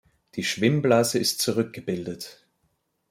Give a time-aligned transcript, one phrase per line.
[0.33, 2.43] Die Schwimmblase ist zurückgebildet.